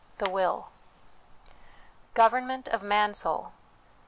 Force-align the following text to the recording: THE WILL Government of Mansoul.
THE 0.17 0.27
WILL 0.31 0.71
Government 2.15 2.67
of 2.69 2.81
Mansoul. 2.81 3.51